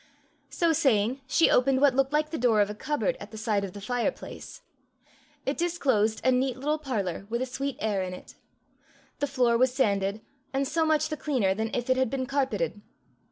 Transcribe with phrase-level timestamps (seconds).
[0.49, 3.63] So saying, she opened what looked like the door of a cupboard at the side
[3.63, 4.63] of the fireplace.
[5.45, 8.33] It disclosed a neat little parlour, with a sweet air in it.
[9.19, 10.21] The floor was sanded,
[10.53, 12.81] and so much the cleaner than if it had been carpeted.